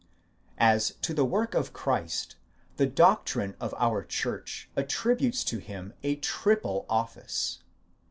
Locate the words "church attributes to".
4.03-5.59